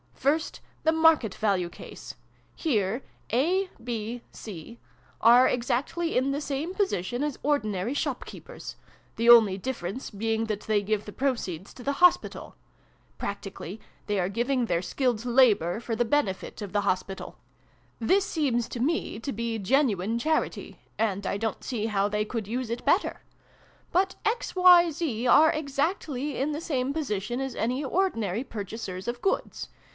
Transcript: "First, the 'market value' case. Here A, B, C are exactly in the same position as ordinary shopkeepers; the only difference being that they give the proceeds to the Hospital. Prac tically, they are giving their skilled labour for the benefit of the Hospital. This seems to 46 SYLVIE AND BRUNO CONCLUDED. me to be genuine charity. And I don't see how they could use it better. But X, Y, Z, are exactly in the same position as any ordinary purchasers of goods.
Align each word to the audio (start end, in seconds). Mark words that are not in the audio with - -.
"First, 0.15 0.61
the 0.83 0.91
'market 0.91 1.33
value' 1.35 1.69
case. 1.69 2.15
Here 2.55 3.03
A, 3.33 3.69
B, 3.83 4.21
C 4.31 4.79
are 5.19 5.47
exactly 5.47 6.15
in 6.15 6.31
the 6.31 6.41
same 6.41 6.75
position 6.75 7.23
as 7.23 7.39
ordinary 7.41 7.95
shopkeepers; 7.95 8.75
the 9.15 9.29
only 9.29 9.57
difference 9.57 10.11
being 10.11 10.45
that 10.45 10.61
they 10.61 10.83
give 10.83 11.05
the 11.05 11.11
proceeds 11.11 11.73
to 11.75 11.83
the 11.83 11.93
Hospital. 12.03 12.55
Prac 13.17 13.41
tically, 13.43 13.79
they 14.05 14.19
are 14.19 14.29
giving 14.29 14.65
their 14.65 14.81
skilled 14.81 15.23
labour 15.25 15.79
for 15.79 15.95
the 15.95 16.05
benefit 16.05 16.61
of 16.63 16.71
the 16.73 16.81
Hospital. 16.81 17.37
This 17.99 18.25
seems 18.25 18.67
to 18.69 18.79
46 18.79 18.79
SYLVIE 18.79 19.15
AND 19.15 19.23
BRUNO 19.23 19.23
CONCLUDED. 19.23 19.37
me 19.37 19.53
to 19.53 19.59
be 19.59 19.65
genuine 19.65 20.19
charity. 20.19 20.79
And 20.99 21.27
I 21.27 21.37
don't 21.37 21.63
see 21.63 21.87
how 21.87 22.07
they 22.07 22.25
could 22.25 22.47
use 22.47 22.69
it 22.71 22.85
better. 22.85 23.21
But 23.91 24.15
X, 24.25 24.55
Y, 24.55 24.89
Z, 24.91 25.27
are 25.27 25.51
exactly 25.51 26.37
in 26.37 26.51
the 26.53 26.61
same 26.61 26.91
position 26.93 27.39
as 27.39 27.55
any 27.55 27.83
ordinary 27.83 28.43
purchasers 28.43 29.07
of 29.07 29.21
goods. 29.21 29.69